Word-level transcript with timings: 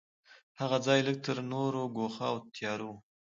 هغه 0.59 0.77
ځای 0.85 0.99
لږ 1.07 1.17
تر 1.25 1.37
نورو 1.51 1.81
ګوښه 1.95 2.25
او 2.31 2.37
تیاره 2.55 2.85
و. 2.89 2.93